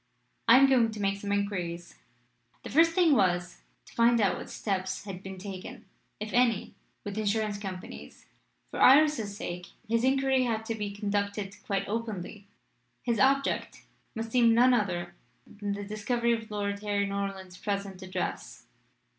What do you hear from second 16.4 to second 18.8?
Lady Harry Norland's present address.